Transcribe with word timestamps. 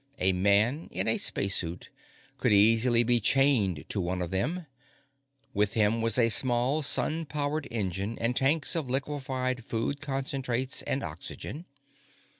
A 0.17 0.31
man 0.33 0.89
in 0.91 1.07
a 1.07 1.19
spacesuit 1.19 1.89
could 2.39 2.51
easily 2.51 3.03
be 3.03 3.19
chained 3.19 3.85
to 3.89 4.01
one 4.01 4.19
of 4.19 4.31
them. 4.31 4.65
With 5.53 5.75
him 5.75 6.01
was 6.01 6.17
a 6.17 6.29
small, 6.29 6.81
sun 6.81 7.27
powered 7.27 7.67
engine 7.69 8.17
and 8.17 8.35
tanks 8.35 8.75
of 8.75 8.89
liquified 8.89 9.63
food 9.63 10.01
concentrates 10.01 10.81
and 10.81 11.03
oxygen. 11.03 11.65